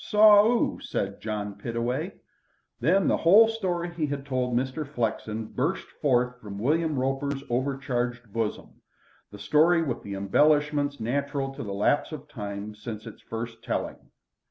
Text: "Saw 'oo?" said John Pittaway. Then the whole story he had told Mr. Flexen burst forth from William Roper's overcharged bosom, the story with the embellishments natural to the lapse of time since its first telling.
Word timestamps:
"Saw 0.03 0.43
'oo?" 0.47 0.79
said 0.81 1.21
John 1.21 1.53
Pittaway. 1.59 2.13
Then 2.79 3.07
the 3.07 3.17
whole 3.17 3.47
story 3.47 3.93
he 3.93 4.07
had 4.07 4.25
told 4.25 4.57
Mr. 4.57 4.83
Flexen 4.83 5.45
burst 5.45 5.83
forth 6.01 6.41
from 6.41 6.57
William 6.57 6.97
Roper's 6.97 7.43
overcharged 7.51 8.33
bosom, 8.33 8.81
the 9.29 9.37
story 9.37 9.83
with 9.83 10.01
the 10.01 10.15
embellishments 10.15 10.99
natural 10.99 11.53
to 11.53 11.61
the 11.61 11.71
lapse 11.75 12.11
of 12.11 12.27
time 12.27 12.73
since 12.73 13.05
its 13.05 13.21
first 13.21 13.63
telling. 13.63 14.09